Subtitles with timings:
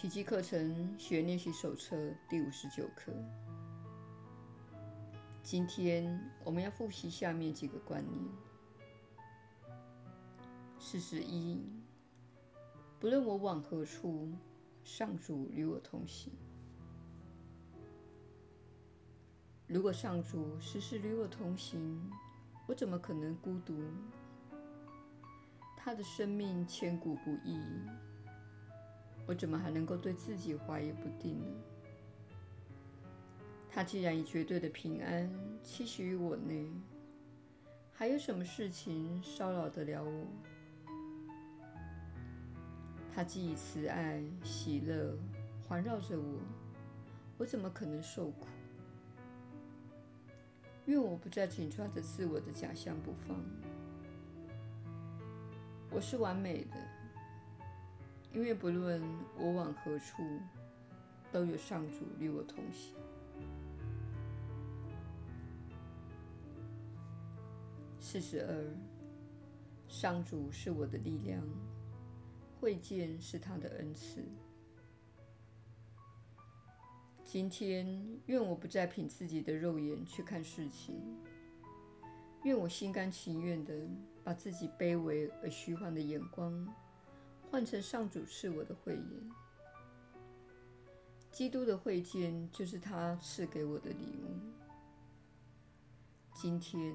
[0.00, 1.94] 奇迹课程学练习手册
[2.26, 3.12] 第五十九课。
[5.42, 8.24] 今天我们要复习下面几个观念：
[10.78, 11.62] 事实一，
[12.98, 14.32] 不论我往何处，
[14.84, 16.32] 上主与我同行。
[19.66, 22.10] 如果上主时时与我同行，
[22.66, 23.78] 我怎么可能孤独？
[25.76, 27.60] 他的生命千古不易，
[29.26, 31.46] 我怎么还能够对自己怀疑不定呢？
[33.72, 35.30] 他既然以绝对的平安
[35.64, 36.68] 栖息于我内，
[37.92, 40.26] 还有什么事情骚扰得了我？
[43.14, 45.16] 他既以慈爱、喜乐
[45.68, 46.40] 环绕着我，
[47.38, 48.46] 我怎么可能受苦？
[50.86, 53.36] 愿我不再紧抓着自我的假象不放。
[55.92, 56.76] 我是完美的，
[58.32, 59.02] 因为不论
[59.36, 60.22] 我往何处，
[61.32, 62.94] 都有上主与我同行。
[67.98, 68.64] 四十二，
[69.88, 71.42] 上主是我的力量，
[72.60, 74.24] 慧见是他的恩赐。
[77.24, 77.86] 今天，
[78.26, 81.00] 愿我不再凭自己的肉眼去看事情，
[82.44, 83.88] 愿我心甘情愿地
[84.24, 86.66] 把自己卑微而虚幻的眼光
[87.50, 89.30] 换成上主赐我的慧眼。
[91.32, 94.38] 基督的慧见就是他赐给我的礼物。
[96.32, 96.94] 今天，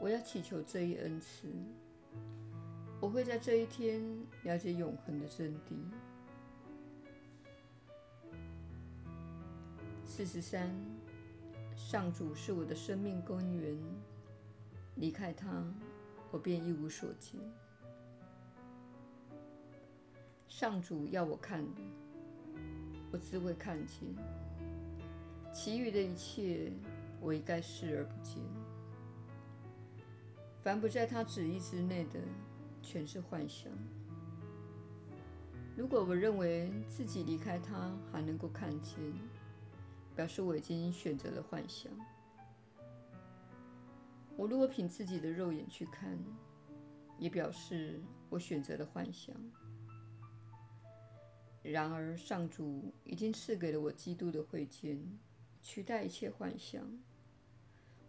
[0.00, 1.48] 我要祈求这一恩赐，
[3.00, 4.00] 我会在这一天
[4.44, 5.76] 了解永恒的真谛。
[10.04, 10.70] 四十三，
[11.74, 13.76] 上主是我的生命根源，
[14.94, 15.64] 离开他，
[16.30, 17.40] 我便一无所见。
[20.50, 21.80] 上主要我看的，
[23.12, 24.08] 我自会看见；
[25.54, 26.72] 其余的一切，
[27.20, 28.42] 我一概视而不见。
[30.60, 32.20] 凡不在他旨意之内的，
[32.82, 33.72] 全是幻想。
[35.76, 38.98] 如果我认为自己离开他还能够看见，
[40.16, 41.90] 表示我已经选择了幻想。
[44.36, 46.18] 我如果凭自己的肉眼去看，
[47.18, 49.34] 也表示我选择了幻想。
[51.62, 54.98] 然而，上主已经赐给了我基督的慧见，
[55.60, 56.82] 取代一切幻想。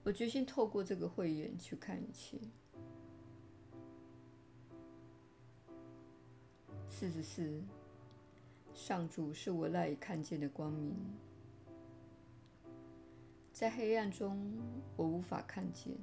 [0.03, 2.39] 我决心透过这个慧眼去看一切。
[6.87, 7.61] 四十四，
[8.73, 10.95] 上主是我赖以看见的光明。
[13.51, 14.57] 在黑暗中，
[14.95, 15.93] 我无法看见。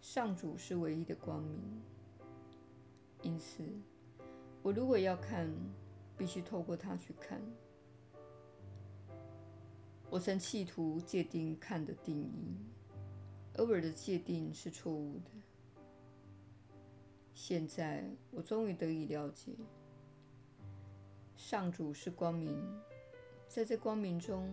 [0.00, 1.60] 上主是唯一的光明，
[3.22, 3.62] 因此，
[4.62, 5.48] 我如果要看，
[6.22, 7.42] 必须透过他去看。
[10.08, 12.54] 我曾企图界定看的定义，
[13.54, 15.30] 而我的界定是错误的。
[17.34, 19.50] 现在，我终于得以了解，
[21.34, 22.56] 上主是光明，
[23.48, 24.48] 在这光明中。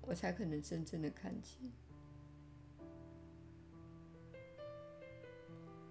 [0.00, 1.58] 我才可能真正的看见。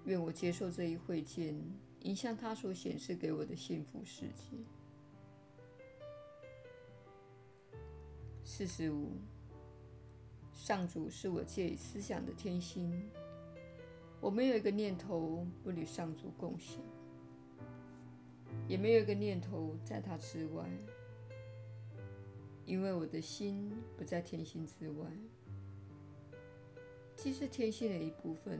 [0.05, 1.55] 愿我接受这一会见，
[1.99, 4.57] 迎向他所显示给我的幸福世界。
[8.53, 9.13] 四十五，
[10.51, 13.09] 上主是我借以思想的天心，
[14.19, 16.81] 我没有一个念头不与上主共享，
[18.67, 20.69] 也没有一个念头在他之外。
[22.65, 25.09] 因为我的心不在天心之外，
[27.15, 28.59] 既是天心的一部分，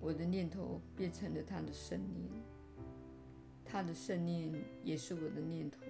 [0.00, 2.30] 我的念头变成了他的圣念，
[3.62, 4.50] 他的圣念
[4.82, 5.80] 也是我的念头。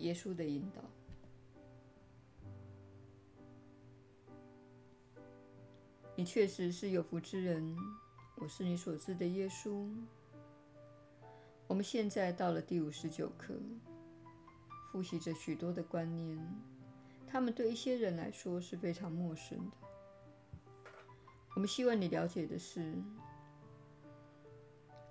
[0.00, 0.82] 耶稣的引导，
[6.16, 7.76] 你确实是有福之人，
[8.36, 9.88] 我是你所知的耶稣。
[11.66, 13.54] 我们现在到了第五十九课，
[14.90, 16.38] 复习着许多的观念，
[17.26, 19.76] 他们对一些人来说是非常陌生的。
[21.54, 22.94] 我们希望你了解的是，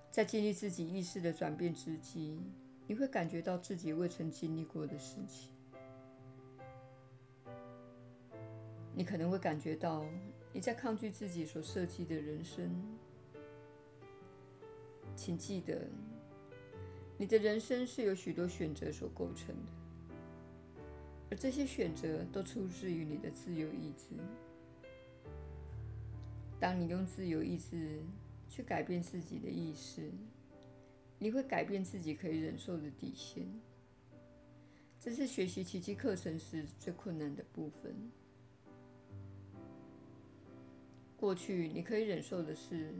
[0.09, 2.41] 在经历自己意识的转变之际，
[2.89, 5.51] 你会感觉到自己未曾经历过的事情。
[8.95, 10.03] 你可能会感觉到
[10.51, 12.67] 你在抗拒自己所设计的人生。
[15.15, 15.87] 请记得。
[17.15, 19.71] 你的人生是由许多选择所构成的，
[21.29, 24.15] 而这些选择都出自于你的自由意志。
[26.59, 28.01] 当你用自由意志
[28.47, 30.09] 去改变自己的意识，
[31.19, 33.45] 你会改变自己可以忍受的底线。
[34.99, 37.95] 这是学习奇迹课程时最困难的部分。
[41.15, 42.93] 过去你可以忍受的事，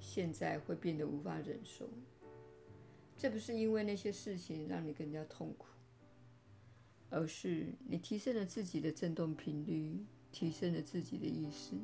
[0.00, 1.88] 现在会变得无法忍受。
[3.16, 5.66] 这不是因为那些事情让你更加痛苦，
[7.10, 11.74] 而是你提升了自己的振动频率，提升了自己的意识。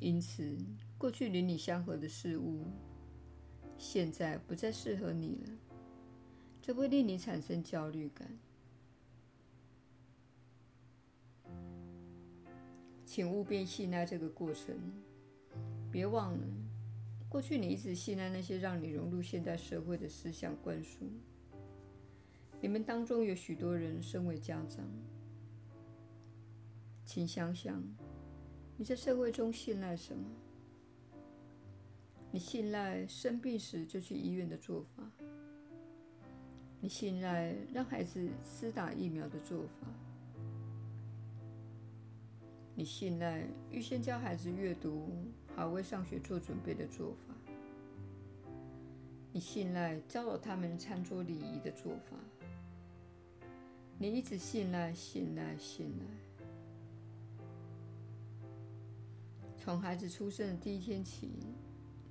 [0.00, 0.56] 因此，
[0.96, 2.64] 过去与你相合的事物，
[3.78, 5.50] 现在不再适合你了。
[6.60, 8.28] 这会令你产生焦虑感。
[13.06, 14.76] 请务必信赖这个过程。
[15.90, 16.46] 别忘了，
[17.30, 21.10] 过去你一直信赖那些让你融入现代社会的思想灌输。
[22.60, 24.84] 你们当中有许多人身为家长，
[27.06, 27.82] 请想想，
[28.76, 30.28] 你在社会中信赖什么？
[32.38, 35.02] 你信赖生病时就去医院的做法。
[36.80, 39.88] 你信赖让孩子施打疫苗的做法，
[42.76, 45.10] 你信赖预先教孩子阅读，
[45.56, 47.34] 好为上学做准备的做法，
[49.32, 52.16] 你信赖教导他们餐桌礼仪的做法，
[53.98, 56.06] 你一直信赖、信赖、信赖，
[59.56, 61.32] 从孩子出生的第一天起，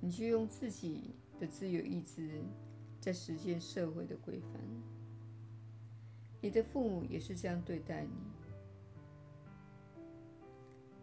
[0.00, 2.42] 你就用自己的自由意志。
[3.00, 4.60] 在实践社会的规范，
[6.42, 8.10] 你的父母也是这样对待你，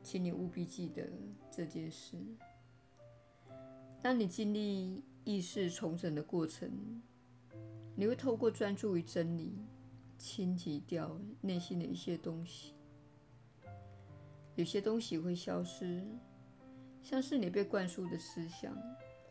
[0.04, 1.08] 请你务必记得
[1.50, 2.18] 这件事。
[4.04, 6.70] 当你经历意识重整的过程，
[7.96, 9.54] 你会透过专注于真理，
[10.18, 12.74] 清洁掉内心的一些东西。
[14.56, 16.06] 有些东西会消失，
[17.06, 18.76] 像是你被灌输的思想、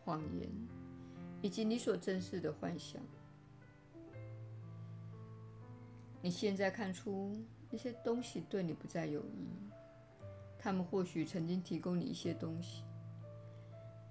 [0.03, 0.49] 谎言。
[1.43, 3.03] 以及你所珍视的幻想，
[6.23, 7.37] 你现在看出
[7.69, 9.47] 那些东西对你不再有益。
[10.59, 12.83] 他们或许曾经提供你一些东西，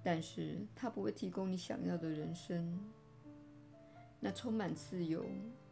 [0.03, 2.79] 但是它不会提供你想要的人生，
[4.19, 5.25] 那充满自由、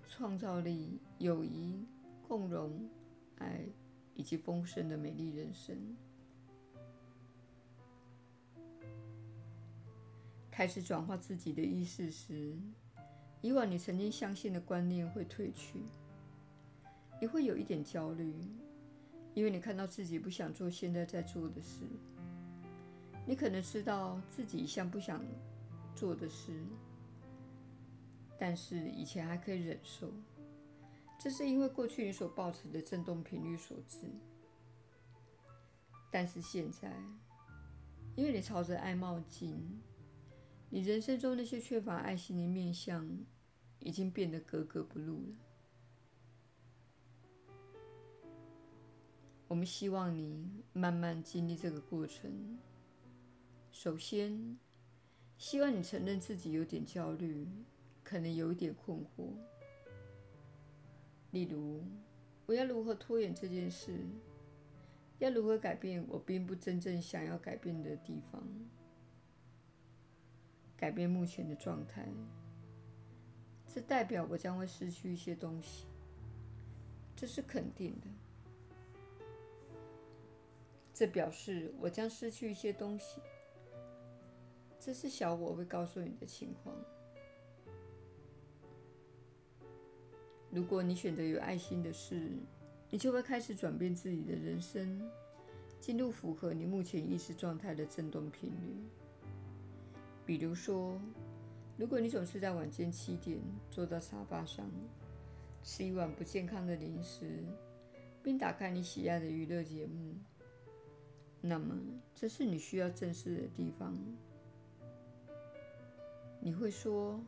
[0.10, 1.86] 创造力、友谊、
[2.28, 2.90] 共荣、
[3.38, 3.62] 爱
[4.16, 5.78] 以及丰盛的美丽人生。
[10.51, 12.53] 开始转化自己的意识时，
[13.42, 15.80] 以往你曾经相信的观念会褪去。
[17.21, 18.36] 你会有一点焦虑，
[19.33, 21.81] 因为你看到自己不想做现在在做的事。
[23.25, 25.24] 你可能知道自己一向不想
[25.95, 26.51] 做的事，
[28.38, 30.12] 但是以前还可以忍受。
[31.18, 34.00] 这是因为过去你所抱持的振动频率所致。
[36.12, 36.92] 但是现在，
[38.15, 39.81] 因为你朝着爱迈进。
[40.73, 43.06] 你人生中那些缺乏爱心的面相，
[43.79, 45.35] 已经变得格格不入了。
[49.50, 52.57] 我们希望你慢慢经历这个过程。
[53.73, 54.57] 首先，
[55.38, 57.45] 希望你承认自己有点焦虑，
[58.01, 59.33] 可能有一点困惑。
[61.31, 61.83] 例如，
[62.45, 64.00] 我要如何拖延这件事？
[65.19, 68.42] 要如何改变我并不真正想要改变的地方？
[70.81, 72.04] 改变目前的状态，
[73.68, 75.85] 这代表我将会失去一些东西，
[77.16, 78.07] 这是肯定的。
[80.92, 83.21] 这表示我将失去一些东西，
[84.80, 86.76] 这是小我会告诉你的情况。
[90.50, 92.28] 如果你选择有爱心的事，
[92.90, 95.07] 你就会开始转变自己的人生，
[95.80, 98.83] 进入符合你目前意识状态的振动频率。
[100.25, 100.99] 比如说，
[101.78, 104.66] 如果你总是在晚间七点坐到沙发上，
[105.63, 107.44] 吃一碗不健康的零食，
[108.23, 110.16] 并打开你喜爱的娱乐节目，
[111.42, 111.75] 那么
[112.13, 113.97] 这是你需要正视的地方。
[116.40, 117.19] 你会说：“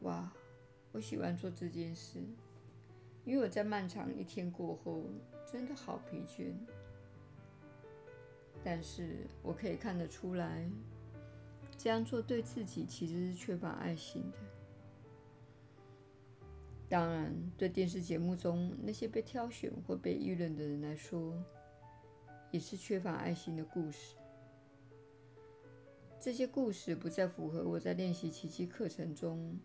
[0.00, 0.32] 哇，
[0.92, 2.20] 我喜欢做这件事，
[3.24, 5.04] 因为我在漫长一天过后
[5.50, 6.52] 真的好疲倦。”
[8.62, 10.68] 但是我可以看得出来。
[11.86, 14.38] 这样做对自己其实是缺乏爱心的。
[16.88, 21.32] 当然，对电视节目中那些被挑选或被议论的人来说，
[22.50, 24.16] 也是缺乏爱心的故事。
[26.18, 29.56] 这些故事不再符合我在练习奇迹课程中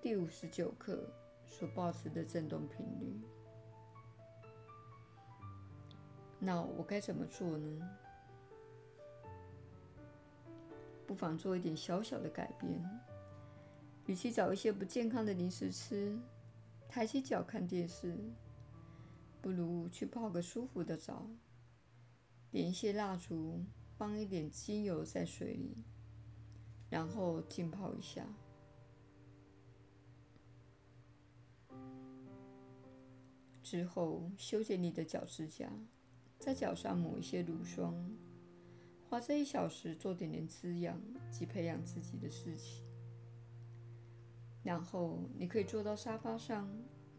[0.00, 1.12] 第五十九课
[1.44, 3.20] 所保持的振动频率。
[6.38, 7.90] 那我该怎么做呢？
[11.06, 12.82] 不妨做一点小小的改变。
[14.06, 16.18] 与其找一些不健康的零食吃，
[16.88, 18.16] 抬起脚看电视，
[19.40, 21.26] 不如去泡个舒服的澡，
[22.50, 23.64] 点一些蜡烛，
[23.96, 25.76] 放一点精油在水里，
[26.88, 28.26] 然后浸泡一下。
[33.62, 35.68] 之后，修剪你的脚趾甲，
[36.38, 38.08] 在脚上抹一些乳霜，
[39.08, 42.84] 花这一小时做点点滋养及培养自己的事情。
[44.62, 46.68] 然后，你可以坐到沙发上，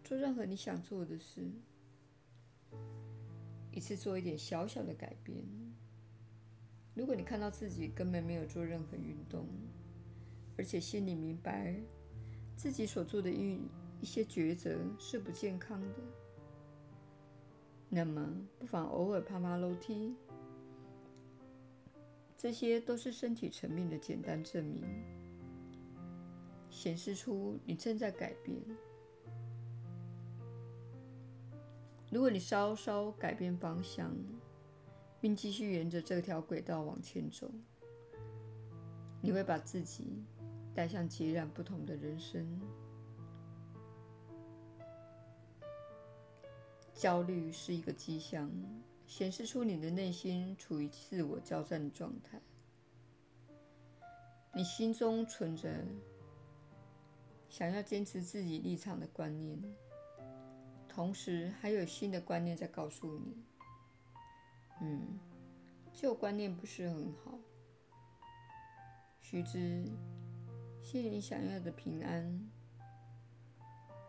[0.03, 1.49] 做任何你想做的事，
[3.71, 5.45] 一次做一点小小的改变。
[6.93, 9.47] 如果你看到自己根本没有做任何运动，
[10.57, 11.79] 而且心里明白
[12.55, 13.61] 自己所做的一
[14.01, 15.95] 一些抉择是不健康的。
[17.87, 20.13] 那么，不妨偶尔爬爬楼梯，
[22.37, 24.85] 这些都是身体层面的简单证明，
[26.69, 28.61] 显示出你正在改变。
[32.11, 34.15] 如果你稍稍改变方向，
[35.19, 37.51] 并继续沿着这条轨道往前走，
[39.19, 40.23] 你会把自己
[40.75, 42.47] 带向截然不同的人生。
[46.93, 48.49] 焦虑是一个迹象，
[49.07, 52.39] 显示出你的内心处于自我交战的状态。
[54.53, 55.83] 你心中存着
[57.49, 59.57] 想要坚持自己立场的观念，
[60.89, 63.43] 同时还有新的观念在告诉你
[64.81, 65.17] ：“嗯，
[65.93, 67.39] 旧观念不是很好。”
[69.21, 69.85] 须知，
[70.81, 72.49] 心里想要的平安。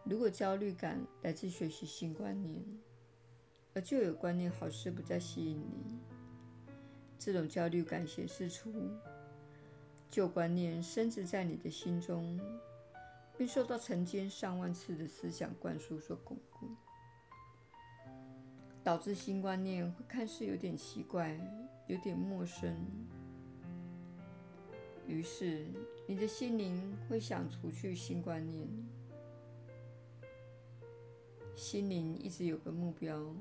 [0.05, 2.65] 如果焦虑感来自学习新观念，
[3.75, 5.99] 而旧有观念好似不再吸引你，
[7.19, 8.73] 这种焦虑感显示出
[10.11, 12.41] 旧观念深植在你的心中，
[13.37, 16.67] 并受到成千上万次的思想灌输所巩固，
[18.83, 21.39] 导致新观念会看似有点奇怪，
[21.87, 22.75] 有点陌生。
[25.07, 25.67] 于是，
[26.07, 28.69] 你的心灵会想除去新观念。
[31.55, 33.35] 心灵一直有个目标，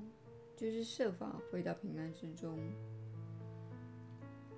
[0.58, 2.60] 就是设法回到平安之中。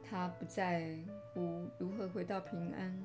[0.01, 0.98] 他不在
[1.34, 2.98] 乎如何回到平安，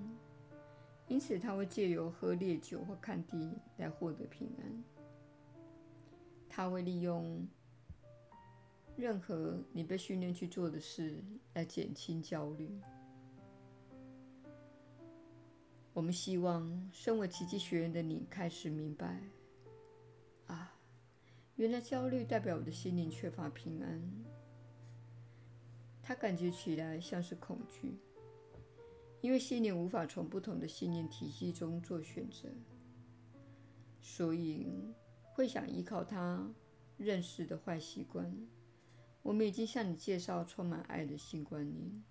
[1.08, 4.84] 因此他会借由喝烈酒或看电影来获得平安。
[6.48, 7.46] 他会利用
[8.96, 11.20] 任何你被训练去做的事
[11.54, 12.80] 来减轻焦虑。
[15.92, 19.20] 我们希望身为奇迹学员的你开始明白。
[21.56, 24.02] 原来焦虑代表我的心灵缺乏平安。
[26.02, 27.96] 它感觉起来像是恐惧，
[29.20, 32.48] 因为心灵无法从不同的信念体系中做选择，
[34.00, 34.66] 所以
[35.32, 36.52] 会想依靠它
[36.98, 38.36] 认识的坏习惯。
[39.22, 42.04] 我们已经向你介绍充满爱的新观念，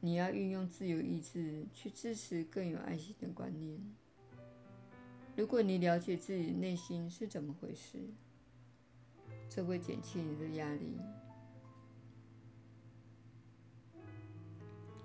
[0.00, 3.80] 你要运用自由意志去支持更有爱心的观念。
[5.36, 7.98] 如果你了解自己内心是怎么回事，
[9.50, 10.96] 这会减轻你的压力。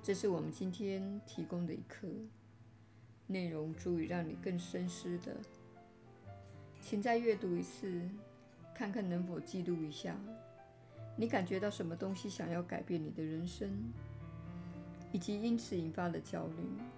[0.01, 2.07] 这是我们今天提供的一课，
[3.27, 5.35] 内容足以让你更深思的。
[6.79, 8.01] 请再阅读一次，
[8.73, 10.17] 看看能否记录一下，
[11.17, 13.69] 你感觉到什么东西想要改变你的人生，
[15.11, 16.90] 以及因此引发的焦虑。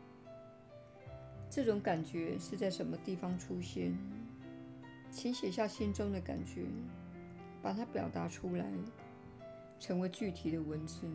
[1.56, 3.96] 这种感觉是在什么地方出现？
[5.12, 6.66] 请写下心中的感觉，
[7.62, 8.66] 把它表达出来，
[9.80, 11.08] 成为具体的文字。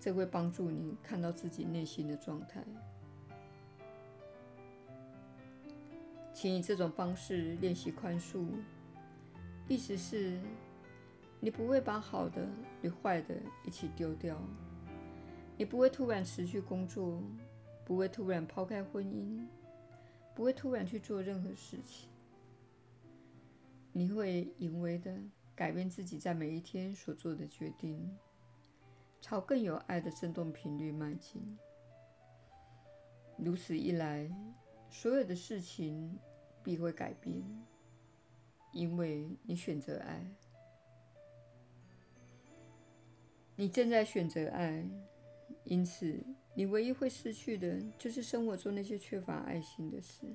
[0.00, 2.60] 这会帮助你看到自己内心的状态。
[6.32, 8.48] 请以这种方式练习宽恕，
[9.68, 10.40] 意思是，
[11.38, 12.48] 你不会把好的
[12.82, 14.36] 与坏的一起丢掉，
[15.56, 17.22] 你不会突然辞去工作。
[17.86, 19.46] 不会突然抛开婚姻，
[20.34, 22.08] 不会突然去做任何事情。
[23.92, 25.14] 你会隐微的
[25.54, 28.10] 改变自己在每一天所做的决定，
[29.20, 31.58] 朝更有爱的振动频率迈进。
[33.36, 34.34] 如此一来，
[34.88, 36.18] 所有的事情
[36.62, 37.44] 必会改变，
[38.72, 40.24] 因为你选择爱。
[43.56, 44.88] 你正在选择爱，
[45.64, 46.22] 因此
[46.54, 50.26] 你唯一会失去的就是生活中那些缺乏爱心的事。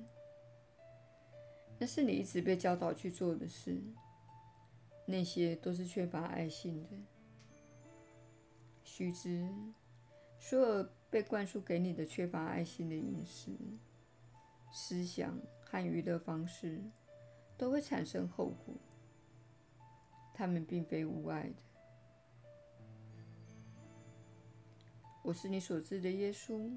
[1.78, 3.80] 那是你一直被教导去做的事
[5.06, 6.88] 那些都是缺乏爱心的。
[8.84, 9.48] 须知
[10.38, 13.52] 所有被灌输给你的缺乏爱心的饮食
[14.72, 16.80] 思想和娱乐方式
[17.56, 18.74] 都会产生后果。
[20.34, 21.69] 他们并非无爱的。
[25.22, 26.70] 我是你所知的耶稣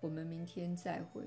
[0.00, 1.22] 我们明天再会。